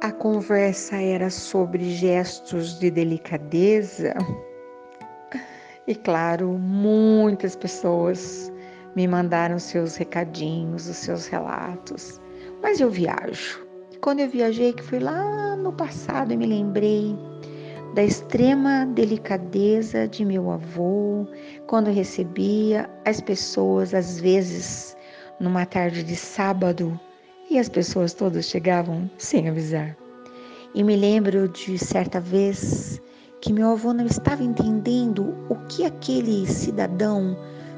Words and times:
a 0.00 0.12
conversa 0.12 0.96
era 0.96 1.28
sobre 1.28 1.90
gestos 1.90 2.78
de 2.78 2.90
delicadeza. 2.90 4.14
E 5.86 5.94
claro, 5.94 6.52
muitas 6.52 7.56
pessoas 7.56 8.52
me 8.94 9.08
mandaram 9.08 9.58
seus 9.58 9.96
recadinhos, 9.96 10.88
os 10.88 10.96
seus 10.96 11.26
relatos. 11.26 12.20
Mas 12.62 12.80
eu 12.80 12.90
viajo. 12.90 13.66
Quando 14.00 14.20
eu 14.20 14.28
viajei, 14.28 14.72
que 14.72 14.82
fui 14.82 15.00
lá 15.00 15.56
no 15.56 15.72
passado, 15.72 16.32
eu 16.32 16.38
me 16.38 16.46
lembrei 16.46 17.16
da 17.94 18.04
extrema 18.04 18.86
delicadeza 18.86 20.06
de 20.06 20.24
meu 20.24 20.50
avô, 20.50 21.26
quando 21.66 21.90
recebia 21.90 22.88
as 23.04 23.20
pessoas, 23.20 23.94
às 23.94 24.20
vezes, 24.20 24.96
numa 25.40 25.66
tarde 25.66 26.04
de 26.04 26.14
sábado, 26.14 27.00
e 27.50 27.58
as 27.58 27.68
pessoas 27.68 28.12
todas 28.12 28.46
chegavam 28.46 29.10
sem 29.16 29.48
avisar. 29.48 29.96
E 30.74 30.82
me 30.82 30.96
lembro 30.96 31.48
de 31.48 31.78
certa 31.78 32.20
vez 32.20 33.00
que 33.40 33.52
meu 33.52 33.70
avô 33.70 33.92
não 33.92 34.06
estava 34.06 34.42
entendendo 34.42 35.34
o 35.48 35.54
que 35.68 35.84
aquele 35.84 36.46
cidadão 36.46 37.36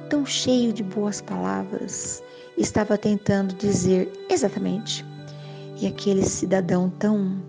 tão 0.08 0.26
cheio 0.26 0.72
de 0.72 0.82
boas 0.82 1.20
palavras 1.20 2.22
estava 2.58 2.98
tentando 2.98 3.54
dizer 3.54 4.10
exatamente. 4.28 5.04
E 5.80 5.86
aquele 5.86 6.24
cidadão 6.24 6.90
tão 6.98 7.40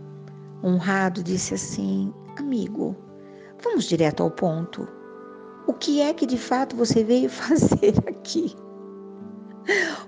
honrado 0.63 1.23
disse 1.23 1.53
assim: 1.55 2.13
Amigo, 2.37 2.95
vamos 3.63 3.85
direto 3.85 4.23
ao 4.23 4.29
ponto. 4.29 4.87
O 5.67 5.73
que 5.73 6.01
é 6.01 6.13
que 6.13 6.25
de 6.25 6.37
fato 6.37 6.75
você 6.75 7.03
veio 7.03 7.29
fazer 7.31 7.93
aqui? 8.07 8.55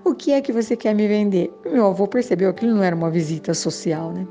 O 0.04 0.14
que 0.14 0.32
é 0.32 0.40
que 0.40 0.52
você 0.52 0.76
quer 0.76 0.94
me 0.94 1.06
vender? 1.06 1.52
Meu 1.64 1.86
avô 1.86 2.06
percebeu 2.06 2.52
que 2.52 2.66
não 2.66 2.82
era 2.82 2.94
uma 2.94 3.10
visita 3.10 3.54
social, 3.54 4.12
né? 4.12 4.26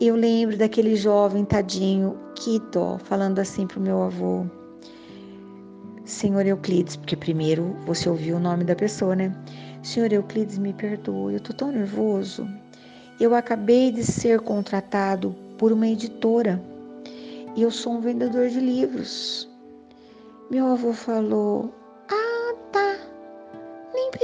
Eu 0.00 0.16
lembro 0.16 0.56
daquele 0.56 0.96
jovem 0.96 1.44
tadinho, 1.44 2.18
Quito, 2.34 2.98
falando 3.04 3.38
assim 3.38 3.66
pro 3.66 3.80
meu 3.80 4.02
avô: 4.02 4.44
Senhor 6.04 6.46
Euclides, 6.46 6.96
porque 6.96 7.16
primeiro 7.16 7.76
você 7.86 8.08
ouviu 8.08 8.36
o 8.36 8.40
nome 8.40 8.64
da 8.64 8.74
pessoa, 8.74 9.14
né? 9.14 9.34
Senhor 9.82 10.12
Euclides, 10.12 10.58
me 10.58 10.72
perdoe, 10.72 11.34
eu 11.34 11.40
tô 11.40 11.52
tão 11.52 11.70
nervoso. 11.70 12.48
Eu 13.20 13.34
acabei 13.34 13.92
de 13.92 14.02
ser 14.02 14.40
contratado 14.40 15.34
por 15.58 15.72
uma 15.72 15.86
editora 15.86 16.60
e 17.54 17.62
eu 17.62 17.70
sou 17.70 17.94
um 17.94 18.00
vendedor 18.00 18.48
de 18.48 18.58
livros. 18.58 19.48
Meu 20.50 20.66
avô 20.66 20.92
falou: 20.92 21.72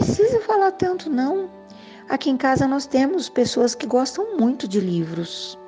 precisa 0.07 0.41
falar 0.41 0.71
tanto, 0.71 1.11
não. 1.11 1.51
Aqui 2.09 2.31
em 2.31 2.37
casa 2.37 2.69
nós 2.69 2.87
temos 2.87 3.29
pessoas 3.29 3.75
que 3.75 3.89
gostam 3.89 4.39
muito 4.39 4.69
de 4.69 4.79
livros. 4.79 5.59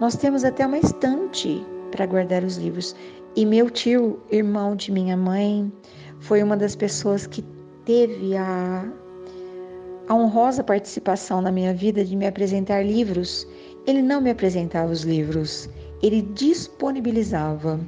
Nós 0.00 0.16
temos 0.16 0.42
até 0.42 0.66
uma 0.66 0.78
estante 0.78 1.62
para 1.90 2.06
guardar 2.06 2.42
os 2.42 2.56
livros. 2.56 2.96
E 3.36 3.44
meu 3.44 3.68
tio, 3.68 4.18
irmão 4.30 4.74
de 4.74 4.90
minha 4.90 5.18
mãe, 5.18 5.70
foi 6.18 6.42
uma 6.42 6.56
das 6.56 6.74
pessoas 6.74 7.26
que 7.26 7.44
teve 7.84 8.34
a, 8.34 8.90
a 10.08 10.14
honrosa 10.14 10.64
participação 10.64 11.42
na 11.42 11.52
minha 11.52 11.74
vida 11.74 12.02
de 12.02 12.16
me 12.16 12.26
apresentar 12.26 12.82
livros. 12.82 13.46
Ele 13.86 14.00
não 14.00 14.18
me 14.22 14.30
apresentava 14.30 14.90
os 14.90 15.02
livros, 15.02 15.68
ele 16.02 16.22
disponibilizava. 16.22 17.78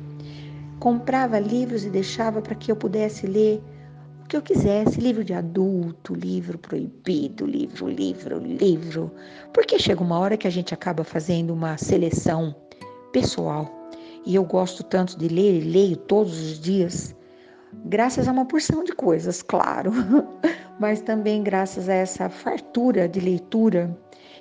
Comprava 0.78 1.38
livros 1.38 1.86
e 1.86 1.88
deixava 1.88 2.42
para 2.42 2.54
que 2.54 2.70
eu 2.70 2.76
pudesse 2.76 3.26
ler 3.26 3.62
o 4.26 4.28
que 4.28 4.36
eu 4.36 4.42
quisesse, 4.42 5.00
livro 5.00 5.22
de 5.22 5.32
adulto, 5.32 6.12
livro 6.12 6.58
proibido, 6.58 7.46
livro, 7.46 7.88
livro, 7.88 8.38
livro. 8.38 9.12
Porque 9.54 9.78
chega 9.78 10.02
uma 10.02 10.18
hora 10.18 10.36
que 10.36 10.48
a 10.48 10.50
gente 10.50 10.74
acaba 10.74 11.04
fazendo 11.04 11.54
uma 11.54 11.78
seleção 11.78 12.52
pessoal. 13.12 13.88
E 14.26 14.34
eu 14.34 14.42
gosto 14.42 14.82
tanto 14.82 15.16
de 15.16 15.28
ler 15.28 15.62
e 15.62 15.70
leio 15.70 15.96
todos 15.96 16.40
os 16.40 16.58
dias, 16.58 17.14
graças 17.84 18.26
a 18.26 18.32
uma 18.32 18.44
porção 18.44 18.82
de 18.82 18.90
coisas, 18.90 19.42
claro, 19.42 19.92
mas 20.80 21.00
também 21.00 21.44
graças 21.44 21.88
a 21.88 21.94
essa 21.94 22.28
fartura 22.28 23.08
de 23.08 23.20
leitura, 23.20 23.96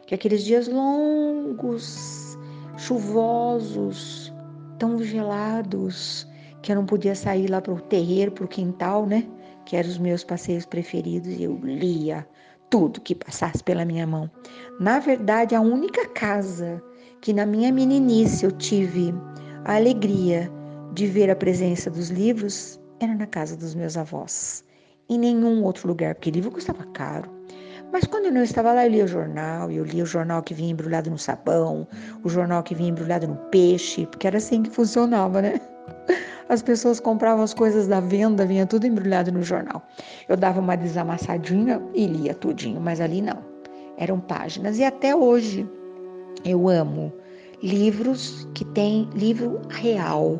que 0.07 0.15
aqueles 0.15 0.43
dias 0.43 0.67
longos, 0.67 2.35
chuvosos, 2.75 4.33
tão 4.79 4.97
gelados, 5.03 6.27
que 6.63 6.71
eu 6.71 6.75
não 6.75 6.87
podia 6.87 7.13
sair 7.13 7.51
lá 7.51 7.61
para 7.61 7.73
o 7.73 7.79
terreiro, 7.79 8.31
para 8.31 8.45
o 8.45 8.47
quintal, 8.47 9.05
né? 9.05 9.27
Que 9.65 9.75
eram 9.75 9.89
os 9.89 9.97
meus 9.97 10.23
passeios 10.23 10.65
preferidos, 10.65 11.29
e 11.33 11.43
eu 11.43 11.59
lia 11.63 12.27
tudo 12.69 13.01
que 13.01 13.15
passasse 13.15 13.63
pela 13.63 13.85
minha 13.85 14.05
mão. 14.05 14.29
Na 14.79 14.99
verdade, 14.99 15.55
a 15.55 15.61
única 15.61 16.07
casa 16.09 16.81
que 17.21 17.33
na 17.33 17.45
minha 17.45 17.71
meninice 17.71 18.45
eu 18.45 18.51
tive 18.51 19.13
a 19.65 19.75
alegria 19.75 20.51
de 20.93 21.07
ver 21.07 21.29
a 21.29 21.35
presença 21.35 21.89
dos 21.89 22.09
livros 22.09 22.79
era 22.99 23.13
na 23.13 23.25
casa 23.25 23.57
dos 23.57 23.75
meus 23.75 23.97
avós. 23.97 24.63
Em 25.09 25.19
nenhum 25.19 25.63
outro 25.63 25.87
lugar, 25.87 26.15
porque 26.15 26.31
livro 26.31 26.51
custava 26.51 26.83
caro. 26.93 27.29
Mas 27.91 28.05
quando 28.05 28.25
eu 28.25 28.31
não 28.31 28.43
estava 28.43 28.73
lá, 28.73 28.85
eu 28.85 28.91
lia 28.91 29.05
o 29.05 29.07
jornal, 29.07 29.71
eu 29.71 29.83
lia 29.83 30.03
o 30.03 30.05
jornal 30.05 30.41
que 30.41 30.53
vinha 30.53 30.71
embrulhado 30.71 31.09
no 31.09 31.17
sabão, 31.17 31.87
o 32.23 32.29
jornal 32.29 32.63
que 32.63 32.75
vinha 32.75 32.89
embrulhado 32.89 33.27
no 33.27 33.35
peixe, 33.49 34.05
porque 34.07 34.27
era 34.27 34.37
assim 34.37 34.63
que 34.63 34.69
funcionava, 34.69 35.41
né? 35.41 35.61
As 36.47 36.61
pessoas 36.61 36.99
compravam 36.99 37.43
as 37.43 37.53
coisas 37.53 37.87
da 37.87 37.99
venda, 37.99 38.45
vinha 38.45 38.67
tudo 38.67 38.85
embrulhado 38.85 39.31
no 39.31 39.41
jornal. 39.41 39.81
Eu 40.29 40.37
dava 40.37 40.59
uma 40.59 40.75
desamassadinha 40.75 41.81
e 41.93 42.05
lia 42.05 42.35
tudinho, 42.35 42.79
mas 42.79 43.01
ali 43.01 43.21
não. 43.21 43.43
Eram 43.97 44.19
páginas. 44.19 44.77
E 44.77 44.83
até 44.83 45.15
hoje 45.15 45.67
eu 46.43 46.69
amo 46.69 47.11
livros 47.63 48.47
que 48.53 48.63
tem 48.63 49.09
livro 49.15 49.59
real, 49.69 50.39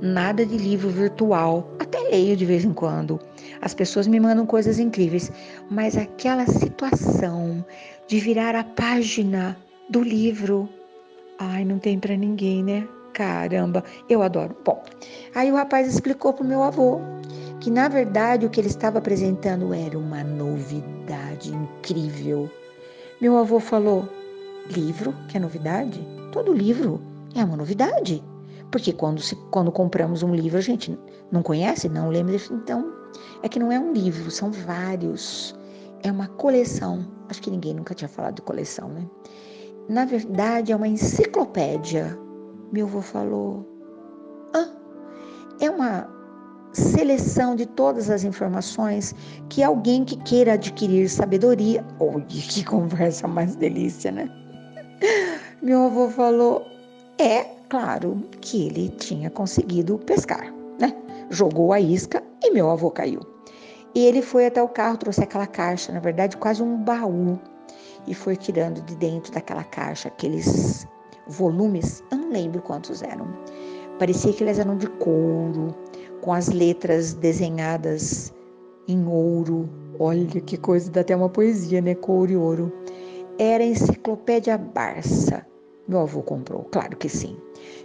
nada 0.00 0.46
de 0.46 0.56
livro 0.56 0.88
virtual. 0.88 1.68
Até 1.78 2.00
leio 2.00 2.34
de 2.34 2.46
vez 2.46 2.64
em 2.64 2.72
quando. 2.72 3.20
As 3.60 3.74
pessoas 3.74 4.06
me 4.06 4.18
mandam 4.18 4.46
coisas 4.46 4.78
incríveis, 4.78 5.30
mas 5.70 5.98
aquela 5.98 6.46
situação 6.46 7.62
de 8.06 8.18
virar 8.18 8.56
a 8.56 8.64
página 8.64 9.56
do 9.90 10.02
livro, 10.02 10.66
ai, 11.38 11.62
não 11.64 11.78
tem 11.78 11.98
para 11.98 12.16
ninguém, 12.16 12.62
né? 12.64 12.88
Caramba, 13.12 13.84
eu 14.08 14.22
adoro. 14.22 14.56
Bom, 14.64 14.82
aí 15.34 15.52
o 15.52 15.56
rapaz 15.56 15.86
explicou 15.86 16.32
para 16.32 16.44
o 16.44 16.48
meu 16.48 16.62
avô 16.62 17.00
que 17.62 17.70
na 17.70 17.88
verdade 17.88 18.44
o 18.44 18.50
que 18.50 18.60
ele 18.60 18.66
estava 18.66 18.98
apresentando 18.98 19.72
era 19.72 19.96
uma 19.96 20.24
novidade 20.24 21.54
incrível. 21.54 22.50
Meu 23.20 23.38
avô 23.38 23.60
falou: 23.60 24.08
livro, 24.68 25.14
que 25.28 25.36
é 25.36 25.40
novidade? 25.40 26.04
Todo 26.32 26.52
livro 26.52 27.00
é 27.36 27.44
uma 27.44 27.56
novidade. 27.56 28.20
Porque 28.72 28.92
quando, 28.92 29.20
se, 29.20 29.36
quando 29.52 29.70
compramos 29.70 30.24
um 30.24 30.34
livro, 30.34 30.58
a 30.58 30.62
gente 30.62 30.98
não 31.30 31.40
conhece, 31.40 31.88
não 31.88 32.08
lembra. 32.08 32.34
Então, 32.50 32.92
é 33.44 33.48
que 33.48 33.60
não 33.60 33.70
é 33.70 33.78
um 33.78 33.92
livro, 33.92 34.28
são 34.28 34.50
vários. 34.50 35.54
É 36.02 36.10
uma 36.10 36.26
coleção. 36.26 37.06
Acho 37.28 37.42
que 37.42 37.50
ninguém 37.50 37.74
nunca 37.74 37.94
tinha 37.94 38.08
falado 38.08 38.34
de 38.34 38.42
coleção, 38.42 38.88
né? 38.88 39.06
Na 39.88 40.04
verdade, 40.04 40.72
é 40.72 40.76
uma 40.76 40.88
enciclopédia 40.88 42.18
meu 42.72 42.86
avô 42.86 43.02
falou: 43.02 43.66
ah, 44.54 44.68
é 45.60 45.70
uma 45.70 46.08
seleção 46.72 47.54
de 47.54 47.66
todas 47.66 48.08
as 48.08 48.24
informações 48.24 49.14
que 49.50 49.62
alguém 49.62 50.06
que 50.06 50.16
queira 50.16 50.54
adquirir 50.54 51.08
sabedoria. 51.10 51.84
Olha 52.00 52.24
que 52.24 52.64
conversa 52.64 53.28
mais 53.28 53.54
delícia, 53.56 54.10
né? 54.10 54.28
Meu 55.60 55.84
avô 55.84 56.08
falou: 56.08 56.66
é 57.18 57.44
claro 57.68 58.22
que 58.40 58.66
ele 58.66 58.88
tinha 58.88 59.28
conseguido 59.28 59.98
pescar, 59.98 60.52
né? 60.80 60.96
Jogou 61.28 61.72
a 61.72 61.80
isca 61.80 62.22
e 62.42 62.50
meu 62.50 62.70
avô 62.70 62.90
caiu. 62.90 63.20
E 63.94 64.04
ele 64.04 64.22
foi 64.22 64.46
até 64.46 64.62
o 64.62 64.68
carro, 64.68 64.96
trouxe 64.96 65.22
aquela 65.22 65.46
caixa, 65.46 65.92
na 65.92 66.00
verdade, 66.00 66.36
quase 66.36 66.62
um 66.62 66.76
baú, 66.78 67.38
e 68.06 68.14
foi 68.14 68.36
tirando 68.36 68.82
de 68.82 68.96
dentro 68.96 69.32
daquela 69.32 69.64
caixa 69.64 70.08
aqueles 70.08 70.86
volumes, 71.26 72.02
eu 72.10 72.18
não 72.18 72.30
lembro 72.30 72.60
quantos 72.62 73.02
eram. 73.02 73.26
Parecia 73.98 74.32
que 74.32 74.42
eles 74.42 74.58
eram 74.58 74.76
de 74.76 74.86
couro, 74.86 75.74
com 76.20 76.32
as 76.32 76.48
letras 76.48 77.14
desenhadas 77.14 78.32
em 78.88 79.06
ouro. 79.06 79.68
Olha 79.98 80.40
que 80.40 80.56
coisa, 80.56 80.90
dá 80.90 81.02
até 81.02 81.14
uma 81.14 81.28
poesia, 81.28 81.80
né? 81.80 81.94
Couro 81.94 82.32
e 82.32 82.36
ouro. 82.36 82.72
Era 83.38 83.62
a 83.62 83.66
enciclopédia 83.66 84.56
Barça. 84.58 85.46
Meu 85.86 86.00
avô 86.00 86.22
comprou, 86.22 86.64
claro 86.64 86.96
que 86.96 87.08
sim. 87.08 87.36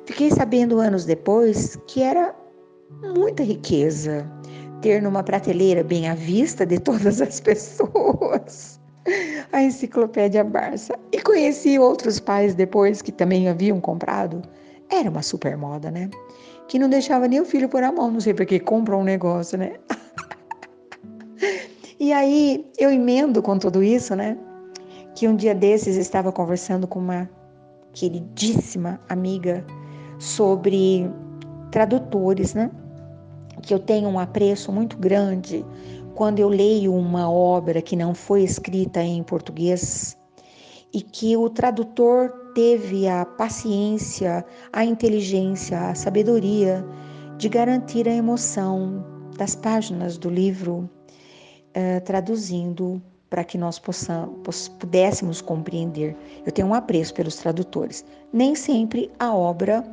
Fiquei 0.05 0.31
sabendo 0.31 0.79
anos 0.79 1.05
depois 1.05 1.77
que 1.87 2.01
era 2.01 2.35
muita 3.15 3.43
riqueza 3.43 4.29
ter 4.81 5.01
numa 5.01 5.23
prateleira 5.23 5.83
bem 5.83 6.07
à 6.07 6.15
vista 6.15 6.65
de 6.65 6.79
todas 6.79 7.21
as 7.21 7.39
pessoas 7.41 8.79
a 9.51 9.61
enciclopédia 9.61 10.43
Barça. 10.43 10.97
E 11.11 11.21
conheci 11.21 11.79
outros 11.79 12.19
pais 12.19 12.55
depois 12.55 13.01
que 13.01 13.11
também 13.11 13.49
haviam 13.49 13.79
comprado. 13.79 14.41
Era 14.89 15.09
uma 15.09 15.21
super 15.21 15.57
moda, 15.57 15.91
né? 15.91 16.09
Que 16.67 16.79
não 16.79 16.89
deixava 16.89 17.27
nem 17.27 17.39
o 17.39 17.45
filho 17.45 17.69
pôr 17.69 17.83
a 17.83 17.91
mão, 17.91 18.11
não 18.11 18.19
sei 18.19 18.33
porque 18.33 18.59
comprou 18.59 19.01
um 19.01 19.03
negócio, 19.03 19.57
né? 19.57 19.73
e 21.99 22.11
aí 22.11 22.65
eu 22.77 22.91
emendo 22.91 23.41
com 23.41 23.57
tudo 23.57 23.81
isso, 23.81 24.15
né? 24.15 24.37
Que 25.15 25.27
um 25.27 25.35
dia 25.35 25.55
desses 25.55 25.95
estava 25.95 26.31
conversando 26.31 26.87
com 26.87 26.99
uma 26.99 27.29
queridíssima 27.93 28.99
amiga 29.09 29.65
sobre 30.19 31.09
tradutores, 31.71 32.53
né? 32.53 32.69
Que 33.61 33.73
eu 33.73 33.79
tenho 33.79 34.07
um 34.07 34.19
apreço 34.19 34.71
muito 34.71 34.97
grande 34.97 35.65
quando 36.17 36.39
eu 36.39 36.49
leio 36.49 36.95
uma 36.95 37.29
obra 37.31 37.79
que 37.79 37.95
não 37.95 38.15
foi 38.15 38.41
escrita 38.41 39.03
em 39.03 39.21
português 39.21 40.17
e 40.91 40.99
que 40.99 41.37
o 41.37 41.47
tradutor 41.47 42.31
teve 42.55 43.07
a 43.07 43.23
paciência, 43.23 44.43
a 44.73 44.83
inteligência, 44.83 45.79
a 45.79 45.93
sabedoria 45.93 46.83
de 47.37 47.47
garantir 47.47 48.09
a 48.09 48.13
emoção 48.15 49.05
das 49.37 49.55
páginas 49.55 50.17
do 50.17 50.27
livro, 50.27 50.89
eh, 51.75 51.99
traduzindo 51.99 52.99
para 53.29 53.43
que 53.43 53.55
nós 53.55 53.77
possamos, 53.77 54.69
pudéssemos 54.79 55.39
compreender. 55.39 56.17
Eu 56.43 56.51
tenho 56.51 56.69
um 56.69 56.73
apreço 56.73 57.13
pelos 57.13 57.35
tradutores. 57.35 58.03
Nem 58.33 58.55
sempre 58.55 59.11
a 59.19 59.35
obra 59.35 59.83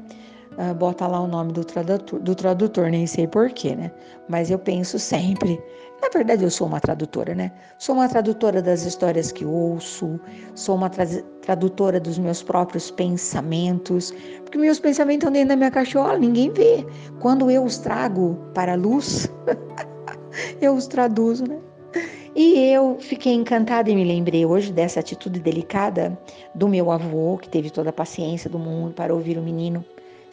uh, 0.58 0.74
bota 0.74 1.06
lá 1.06 1.20
o 1.20 1.26
nome 1.26 1.52
do 1.52 1.64
tradutor, 1.64 2.20
do 2.20 2.34
tradutor, 2.34 2.90
nem 2.90 3.06
sei 3.06 3.26
porquê, 3.26 3.74
né? 3.74 3.90
Mas 4.28 4.50
eu 4.50 4.58
penso 4.58 4.98
sempre. 4.98 5.60
Na 6.02 6.08
verdade, 6.08 6.44
eu 6.44 6.50
sou 6.50 6.66
uma 6.66 6.80
tradutora, 6.80 7.34
né? 7.34 7.52
Sou 7.78 7.94
uma 7.94 8.08
tradutora 8.08 8.60
das 8.60 8.84
histórias 8.84 9.32
que 9.32 9.44
ouço, 9.44 10.20
sou 10.54 10.74
uma 10.74 10.90
tra 10.90 11.06
tradutora 11.40 12.00
dos 12.00 12.18
meus 12.18 12.42
próprios 12.42 12.90
pensamentos, 12.90 14.12
porque 14.42 14.58
meus 14.58 14.80
pensamentos 14.80 15.24
estão 15.24 15.32
dentro 15.32 15.50
da 15.50 15.56
minha 15.56 15.70
cachola, 15.70 16.18
ninguém 16.18 16.50
vê. 16.50 16.86
Quando 17.20 17.50
eu 17.50 17.64
os 17.64 17.78
trago 17.78 18.38
para 18.54 18.72
a 18.72 18.76
luz, 18.76 19.30
eu 20.60 20.74
os 20.74 20.86
traduzo, 20.86 21.46
né? 21.46 21.58
E 22.36 22.58
eu 22.72 22.98
fiquei 22.98 23.32
encantada 23.32 23.88
e 23.88 23.94
me 23.94 24.02
lembrei 24.02 24.44
hoje 24.44 24.72
dessa 24.72 24.98
atitude 24.98 25.38
delicada 25.38 26.18
do 26.52 26.68
meu 26.68 26.90
avô, 26.90 27.38
que 27.38 27.48
teve 27.48 27.70
toda 27.70 27.90
a 27.90 27.92
paciência 27.92 28.50
do 28.50 28.58
mundo 28.58 28.92
para 28.92 29.14
ouvir 29.14 29.38
o 29.38 29.42
menino. 29.42 29.84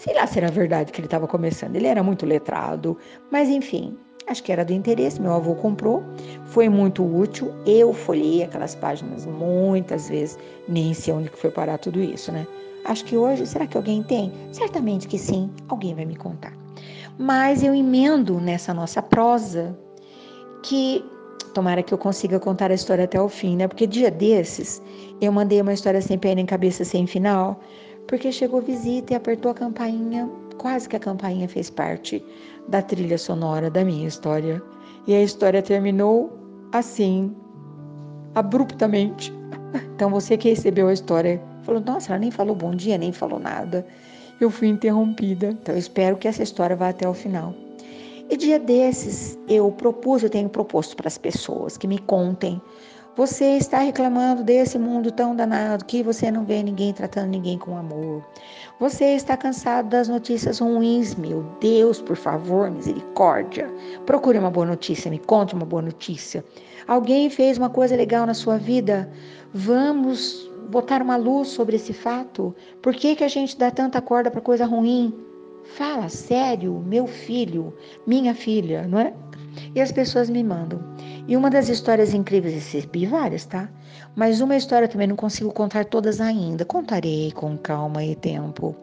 Sei 0.01 0.15
lá 0.15 0.25
se 0.25 0.39
era 0.39 0.50
verdade 0.50 0.92
que 0.92 1.00
ele 1.00 1.06
estava 1.06 1.27
começando, 1.27 1.75
ele 1.75 1.86
era 1.86 2.01
muito 2.01 2.25
letrado, 2.25 2.98
mas 3.31 3.50
enfim, 3.50 3.95
acho 4.25 4.42
que 4.42 4.51
era 4.51 4.65
do 4.65 4.74
interesse. 4.74 5.21
Meu 5.21 5.31
avô 5.31 5.53
comprou, 5.53 6.03
foi 6.48 6.68
muito 6.68 7.03
útil. 7.03 7.53
Eu 7.68 7.94
folhei 7.94 8.42
aquelas 8.42 8.74
páginas 8.74 9.27
muitas 9.27 10.09
vezes, 10.09 10.39
nem 10.68 10.92
sei 10.95 11.13
onde 11.13 11.30
foi 11.30 11.51
parar 11.51 11.77
tudo 11.77 12.01
isso, 12.01 12.31
né? 12.31 12.48
Acho 12.86 13.06
que 13.06 13.15
hoje, 13.15 13.45
será 13.45 13.68
que 13.68 13.77
alguém 13.77 14.01
tem? 14.01 14.33
Certamente 14.51 15.07
que 15.07 15.19
sim, 15.19 15.51
alguém 15.69 15.94
vai 15.94 16.06
me 16.06 16.15
contar. 16.15 16.53
Mas 17.19 17.62
eu 17.62 17.75
emendo 17.75 18.42
nessa 18.42 18.74
nossa 18.74 19.03
prosa 19.03 19.77
que 20.63 21.06
Tomara 21.53 21.83
que 21.83 21.94
eu 21.94 21.98
consiga 21.98 22.39
contar 22.39 22.71
a 22.71 22.74
história 22.74 23.03
até 23.03 23.19
o 23.19 23.27
fim, 23.27 23.57
né? 23.57 23.68
Porque 23.68 23.86
dia 23.86 24.09
desses 24.09 24.81
eu 25.19 25.31
mandei 25.31 25.62
uma 25.62 25.74
história 25.74 26.01
sem 26.01 26.18
pé 26.18 26.33
nem 26.33 26.45
cabeça, 26.45 26.86
sem 26.86 27.06
final, 27.06 27.59
porque 28.12 28.30
chegou 28.30 28.62
visita 28.62 29.13
e 29.13 29.16
apertou 29.16 29.52
a 29.52 29.54
campainha. 29.56 30.30
Quase 30.58 30.90
que 30.90 30.98
a 30.98 31.00
campainha 31.00 31.48
fez 31.48 31.69
parte 31.69 32.22
da 32.68 32.81
trilha 32.81 33.18
sonora 33.18 33.69
da 33.69 33.86
minha 33.86 34.06
história. 34.06 34.62
E 35.08 35.16
a 35.16 35.24
história 35.24 35.62
terminou 35.62 36.30
assim, 36.74 37.34
abruptamente. 38.36 39.34
Então 39.96 40.10
você 40.10 40.36
que 40.36 40.50
recebeu 40.50 40.90
a 40.90 40.94
história 40.94 41.42
falou: 41.63 41.80
Nossa, 41.80 42.12
ela 42.12 42.19
nem 42.19 42.30
falou 42.30 42.54
bom 42.54 42.75
dia, 42.75 42.98
nem 42.98 43.13
falou 43.13 43.40
nada. 43.40 43.88
Eu 44.42 44.50
fui 44.50 44.68
interrompida. 44.68 45.52
Então 45.52 45.78
espero 45.78 46.18
que 46.18 46.28
essa 46.28 46.44
história 46.44 46.75
vá 46.75 46.90
até 46.90 47.08
o 47.08 47.13
final. 47.13 47.56
E 48.30 48.36
dia 48.36 48.60
desses 48.60 49.40
eu 49.48 49.72
propus, 49.72 50.22
eu 50.22 50.30
tenho 50.30 50.50
proposto 50.50 50.98
para 50.98 51.08
as 51.08 51.18
pessoas 51.18 51.78
que 51.78 51.88
me 51.88 51.98
contem. 51.98 52.62
Você 53.18 53.58
está 53.58 53.80
reclamando 53.80 54.42
desse 54.42 54.80
mundo 54.80 55.12
tão 55.12 55.36
danado 55.36 55.84
que 55.84 56.02
você 56.02 56.31
não 56.31 56.46
vê 56.46 56.63
ninguém 56.63 56.94
tratando 56.94 57.28
ninguém 57.28 57.58
com 57.58 57.75
amor. 57.75 58.25
Você 58.80 59.04
está 59.16 59.36
cansado 59.36 59.90
das 59.90 60.08
notícias 60.08 60.60
ruins, 60.60 61.13
meu 61.16 61.44
Deus, 61.60 62.02
por 62.02 62.16
favor, 62.16 62.72
misericórdia. 62.72 63.69
Procure 64.06 64.40
uma 64.40 64.50
boa 64.50 64.66
notícia, 64.66 65.12
me 65.12 65.19
conte 65.19 65.54
uma 65.54 65.66
boa 65.66 65.81
notícia. 65.81 66.44
Alguém 66.88 67.30
fez 67.30 67.58
uma 67.58 67.69
coisa 67.69 67.98
legal 67.98 68.25
na 68.25 68.34
sua 68.34 68.58
vida? 68.58 69.12
Vamos 69.54 70.50
botar 70.69 71.02
uma 71.02 71.18
luz 71.18 71.50
sobre 71.50 71.75
esse 71.75 71.92
fato? 71.92 72.56
Por 72.81 72.96
que, 72.96 73.18
que 73.18 73.25
a 73.25 73.28
gente 73.28 73.58
dá 73.58 73.69
tanta 73.69 74.02
corda 74.02 74.31
para 74.31 74.40
coisa 74.40 74.66
ruim? 74.66 75.13
Fala 75.75 76.08
sério, 76.08 76.81
meu 76.88 77.08
filho, 77.08 77.74
minha 78.08 78.34
filha, 78.34 78.88
não 78.88 79.00
é? 79.00 79.13
E 79.75 79.81
as 79.81 79.92
pessoas 79.92 80.30
me 80.30 80.44
mandam. 80.44 80.80
E 81.27 81.38
uma 81.38 81.50
das 81.50 81.69
histórias 81.69 82.13
incríveis, 82.13 82.56
recebi 82.56 83.06
várias, 83.06 83.45
tá? 83.45 83.69
Mas 84.15 84.42
uma 84.42 84.56
história 84.56 84.88
também 84.88 85.07
não 85.07 85.15
consigo 85.15 85.51
contar 85.51 85.86
todas 85.86 86.19
ainda. 86.19 86.65
Contarei 86.65 87.31
com 87.31 87.57
calma 87.57 88.03
e 88.03 88.15
tempo. 88.15 88.75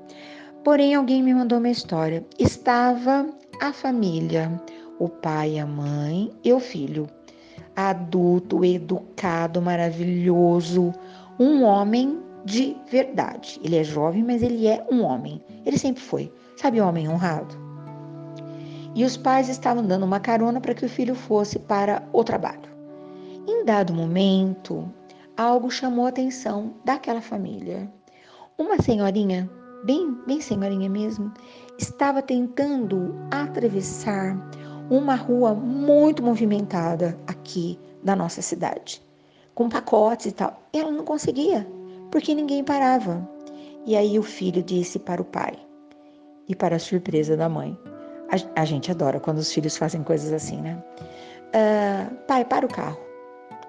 Porém, 0.65 0.94
alguém 0.94 1.23
me 1.23 1.35
mandou 1.35 1.59
uma 1.59 1.69
história. 1.69 2.25
Estava 2.38 3.26
a 3.61 3.73
família, 3.73 4.61
o 4.99 5.09
pai, 5.09 5.59
a 5.59 5.67
mãe 5.67 6.31
e 6.44 6.53
o 6.53 6.61
filho. 6.61 7.09
Adulto, 7.76 8.65
educado, 8.65 9.62
maravilhoso, 9.62 10.93
um 11.38 11.62
homem 11.62 12.19
de 12.44 12.76
verdade. 12.91 13.61
Ele 13.62 13.76
é 13.76 13.85
jovem, 13.85 14.25
mas 14.25 14.43
ele 14.43 14.67
é 14.67 14.85
um 14.91 15.03
homem. 15.03 15.41
Ele 15.65 15.79
sempre 15.79 16.03
foi. 16.03 16.32
Sabe, 16.56 16.81
homem 16.81 17.09
honrado? 17.09 17.68
E 18.99 19.05
os 19.05 19.17
pais 19.17 19.49
estavam 19.49 19.87
dando 19.87 20.05
uma 20.05 20.19
carona 20.19 20.61
para 20.61 20.75
que 20.75 20.85
o 20.85 20.89
filho 20.89 21.15
fosse 21.15 21.56
para 21.56 22.03
o 22.12 22.25
trabalho. 22.25 22.69
Em 23.47 23.65
dado 23.65 23.95
momento, 23.95 24.93
algo 25.37 25.71
chamou 25.71 26.06
a 26.06 26.09
atenção 26.09 26.75
daquela 26.85 27.21
família. 27.21 27.89
Uma 28.59 28.83
senhorinha, 28.83 29.49
bem, 29.85 30.19
bem 30.27 30.41
senhorinha 30.41 30.91
mesmo, 30.91 31.33
estava 31.79 32.21
tentando 32.21 33.15
atravessar 33.31 34.37
uma 34.91 35.15
rua 35.15 35.55
muito 35.55 36.21
movimentada 36.21 37.17
aqui 37.25 37.79
da 38.03 38.17
nossa 38.17 38.43
cidade, 38.43 39.01
com 39.55 39.69
pacotes 39.69 40.27
e 40.27 40.33
tal. 40.33 40.61
Ela 40.73 40.91
não 40.91 41.05
conseguia, 41.05 41.65
porque 42.11 42.35
ninguém 42.35 42.65
parava. 42.65 43.31
E 43.87 43.94
aí 43.94 44.19
o 44.19 44.25
filho 44.25 44.61
disse 44.61 44.99
para 44.99 45.23
o 45.23 45.25
pai: 45.25 45.56
e 46.49 46.56
para 46.56 46.75
a 46.75 46.81
surpresa 46.81 47.37
da 47.37 47.49
mãe. 47.49 47.79
A, 48.31 48.63
a 48.63 48.65
gente 48.65 48.91
adora 48.91 49.19
quando 49.21 49.39
os 49.39 49.53
filhos 49.53 49.77
fazem 49.77 50.03
coisas 50.03 50.32
assim, 50.32 50.61
né? 50.61 50.82
Uh, 51.49 52.15
pai, 52.27 52.44
para 52.44 52.67
o 52.67 52.69
carro. 52.69 52.99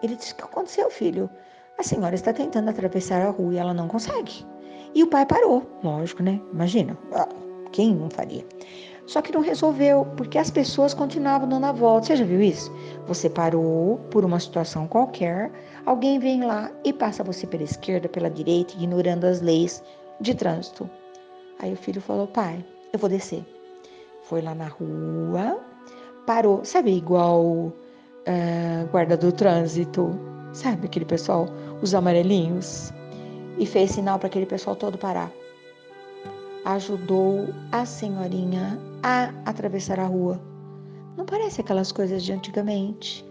Ele 0.03 0.15
disse: 0.15 0.33
O 0.33 0.35
que 0.35 0.43
aconteceu, 0.43 0.89
filho? 0.89 1.29
A 1.77 1.83
senhora 1.83 2.15
está 2.15 2.33
tentando 2.33 2.69
atravessar 2.69 3.21
a 3.21 3.29
rua 3.29 3.53
e 3.53 3.57
ela 3.57 3.73
não 3.73 3.87
consegue. 3.87 4.45
E 4.93 5.03
o 5.03 5.07
pai 5.07 5.25
parou, 5.25 5.65
lógico, 5.83 6.23
né? 6.23 6.41
Imagina, 6.51 6.97
ah, 7.13 7.29
quem 7.71 7.95
não 7.95 8.09
faria? 8.09 8.43
Só 9.05 9.21
que 9.21 9.33
não 9.33 9.41
resolveu, 9.41 10.05
porque 10.17 10.37
as 10.37 10.51
pessoas 10.51 10.93
continuavam 10.93 11.47
dando 11.47 11.65
a 11.65 11.71
volta. 11.71 12.07
Você 12.07 12.17
já 12.17 12.25
viu 12.25 12.41
isso? 12.41 12.71
Você 13.07 13.29
parou 13.29 13.97
por 14.11 14.25
uma 14.25 14.39
situação 14.39 14.87
qualquer, 14.87 15.51
alguém 15.85 16.19
vem 16.19 16.43
lá 16.43 16.71
e 16.83 16.93
passa 16.93 17.23
você 17.23 17.47
pela 17.47 17.63
esquerda, 17.63 18.09
pela 18.09 18.29
direita, 18.29 18.73
ignorando 18.73 19.25
as 19.25 19.41
leis 19.41 19.83
de 20.19 20.35
trânsito. 20.35 20.89
Aí 21.59 21.73
o 21.73 21.77
filho 21.77 22.01
falou: 22.01 22.27
pai, 22.27 22.63
eu 22.91 22.99
vou 22.99 23.09
descer. 23.09 23.43
Foi 24.29 24.43
lá 24.43 24.53
na 24.53 24.67
rua, 24.67 25.59
parou, 26.27 26.63
sabe, 26.63 26.95
igual 26.95 27.43
uh, 27.43 27.73
guarda 28.91 29.17
do 29.17 29.31
trânsito, 29.31 30.11
sabe 30.53 30.85
aquele 30.85 31.05
pessoal, 31.05 31.47
os 31.81 31.95
amarelinhos, 31.95 32.93
e 33.57 33.65
fez 33.65 33.89
sinal 33.89 34.19
para 34.19 34.27
aquele 34.27 34.45
pessoal 34.45 34.75
todo 34.75 34.99
parar. 34.99 35.31
Ajudou 36.63 37.47
a 37.71 37.83
senhorinha 37.87 38.79
a 39.01 39.33
atravessar 39.47 39.99
a 39.99 40.05
rua. 40.05 40.39
Não 41.17 41.25
parece 41.25 41.61
aquelas 41.61 41.91
coisas 41.91 42.23
de 42.23 42.31
antigamente? 42.31 43.25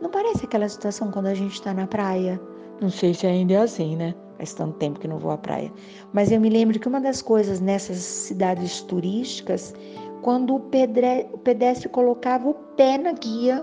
Não 0.00 0.10
parece 0.10 0.44
aquela 0.44 0.68
situação 0.68 1.10
quando 1.10 1.26
a 1.26 1.34
gente 1.34 1.54
está 1.54 1.74
na 1.74 1.88
praia? 1.88 2.40
Não 2.80 2.88
sei 2.88 3.14
se 3.14 3.26
ainda 3.26 3.54
é 3.54 3.56
assim, 3.56 3.96
né? 3.96 4.14
Faz 4.36 4.52
tanto 4.52 4.78
tempo 4.78 4.98
que 4.98 5.08
não 5.08 5.18
vou 5.18 5.30
à 5.30 5.38
praia. 5.38 5.72
Mas 6.12 6.30
eu 6.30 6.40
me 6.40 6.50
lembro 6.50 6.78
que 6.78 6.88
uma 6.88 7.00
das 7.00 7.22
coisas 7.22 7.60
nessas 7.60 7.98
cidades 7.98 8.80
turísticas, 8.80 9.74
quando 10.24 10.54
o, 10.56 10.60
pedestre 11.40 11.86
colocava 11.90 12.48
o 12.48 12.54
pé 12.54 12.96
na 12.96 13.12
guia, 13.12 13.62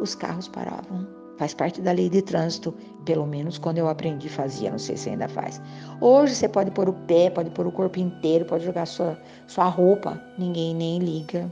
os 0.00 0.16
carros 0.16 0.48
paravam. 0.48 1.06
Faz 1.38 1.54
parte 1.54 1.80
da 1.80 1.92
lei 1.92 2.08
de 2.08 2.22
trânsito, 2.22 2.74
pelo 3.04 3.24
menos 3.24 3.56
quando 3.56 3.78
eu 3.78 3.88
aprendi 3.88 4.28
fazia, 4.28 4.72
não 4.72 4.80
sei 4.80 4.96
se 4.96 5.10
ainda 5.10 5.28
faz. 5.28 5.62
Hoje 6.00 6.34
você 6.34 6.48
pode 6.48 6.72
pôr 6.72 6.88
o 6.88 6.92
pé, 6.92 7.30
pode 7.30 7.50
pôr 7.50 7.68
o 7.68 7.70
corpo 7.70 8.00
inteiro, 8.00 8.44
pode 8.46 8.64
jogar 8.64 8.84
sua, 8.84 9.16
sua 9.46 9.66
roupa, 9.66 10.20
ninguém 10.36 10.74
nem 10.74 10.98
liga. 10.98 11.48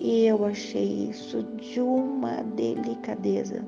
E 0.00 0.26
eu 0.26 0.44
achei 0.44 1.08
isso 1.08 1.40
de 1.56 1.80
uma 1.80 2.42
delicadeza. 2.56 3.64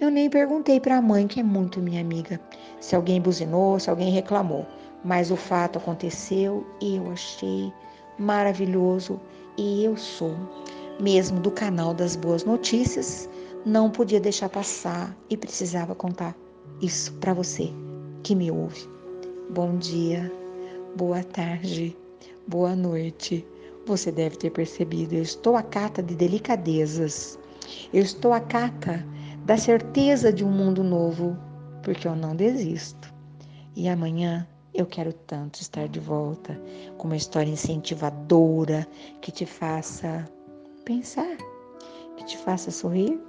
Eu 0.00 0.10
nem 0.10 0.30
perguntei 0.30 0.80
para 0.80 0.96
a 0.96 1.02
mãe, 1.02 1.26
que 1.26 1.40
é 1.40 1.42
muito 1.42 1.82
minha 1.82 2.00
amiga, 2.00 2.40
se 2.80 2.96
alguém 2.96 3.20
buzinou, 3.20 3.78
se 3.78 3.90
alguém 3.90 4.10
reclamou, 4.10 4.64
mas 5.04 5.30
o 5.30 5.36
fato 5.36 5.78
aconteceu 5.78 6.66
e 6.80 6.96
eu 6.96 7.12
achei 7.12 7.70
maravilhoso 8.18 9.20
e 9.56 9.84
eu 9.84 9.96
sou 9.96 10.34
mesmo 11.00 11.40
do 11.40 11.50
canal 11.50 11.92
das 11.92 12.16
boas 12.16 12.44
notícias, 12.44 13.28
não 13.64 13.90
podia 13.90 14.20
deixar 14.20 14.48
passar 14.48 15.16
e 15.28 15.36
precisava 15.36 15.94
contar 15.94 16.36
isso 16.80 17.12
para 17.14 17.32
você 17.32 17.72
que 18.22 18.34
me 18.34 18.50
ouve. 18.50 18.88
bom 19.50 19.76
dia, 19.76 20.32
boa 20.96 21.22
tarde, 21.22 21.96
boa 22.46 22.74
noite. 22.76 23.46
Você 23.86 24.10
deve 24.10 24.36
ter 24.36 24.50
percebido, 24.50 25.14
eu 25.14 25.22
estou 25.22 25.56
à 25.56 25.62
cata 25.62 26.02
de 26.02 26.14
delicadezas. 26.14 27.38
Eu 27.92 28.02
estou 28.02 28.32
à 28.32 28.40
cata 28.40 29.04
da 29.44 29.56
certeza 29.56 30.32
de 30.32 30.44
um 30.44 30.50
mundo 30.50 30.82
novo, 30.82 31.36
porque 31.82 32.08
eu 32.08 32.16
não 32.16 32.34
desisto. 32.34 33.12
E 33.76 33.88
amanhã 33.88 34.46
eu 34.74 34.86
quero 34.86 35.12
tanto 35.12 35.60
estar 35.60 35.88
de 35.88 36.00
volta 36.00 36.60
com 36.98 37.06
uma 37.06 37.16
história 37.16 37.50
incentivadora 37.50 38.86
que 39.20 39.30
te 39.30 39.46
faça 39.46 40.28
pensar, 40.84 41.36
que 42.16 42.24
te 42.24 42.36
faça 42.36 42.70
sorrir, 42.70 43.20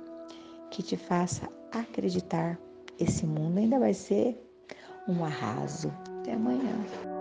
que 0.71 0.81
te 0.81 0.97
faça 0.97 1.47
acreditar. 1.71 2.59
Esse 2.99 3.25
mundo 3.25 3.59
ainda 3.59 3.77
vai 3.77 3.93
ser 3.93 4.41
um 5.07 5.23
arraso. 5.23 5.93
Até 6.21 6.33
amanhã. 6.33 7.14